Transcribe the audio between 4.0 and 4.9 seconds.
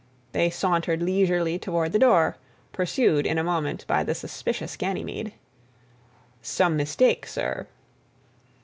the suspicious